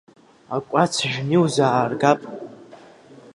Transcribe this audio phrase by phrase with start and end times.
[0.55, 2.21] Акәац жәны иузааргап!